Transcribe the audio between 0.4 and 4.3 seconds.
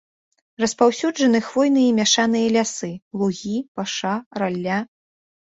Распаўсюджаны хвойныя і мяшаныя лясы, лугі, паша,